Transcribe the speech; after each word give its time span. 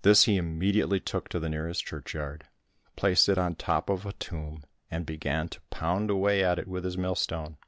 This 0.00 0.24
he 0.24 0.38
immediately 0.38 1.00
took 1.00 1.28
to 1.28 1.38
the 1.38 1.50
nearest 1.50 1.84
churchyard, 1.84 2.46
placed 2.96 3.28
it 3.28 3.36
on 3.36 3.52
the 3.52 3.56
top 3.56 3.90
of 3.90 4.06
a 4.06 4.14
tomb, 4.14 4.64
and 4.90 5.04
began 5.04 5.50
to 5.50 5.60
pound 5.68 6.08
away 6.08 6.42
at 6.42 6.58
it 6.58 6.66
with 6.66 6.84
his 6.84 6.96
millstone. 6.96 7.58